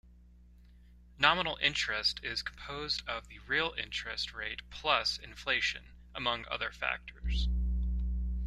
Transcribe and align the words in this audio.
Nominal 1.19 1.59
interest 1.61 2.21
is 2.23 2.41
composed 2.41 3.07
of 3.07 3.27
the 3.27 3.37
real 3.37 3.75
interest 3.77 4.33
rate 4.33 4.61
plus 4.71 5.19
inflation, 5.19 5.91
among 6.15 6.43
other 6.47 6.71
factors. 6.71 7.47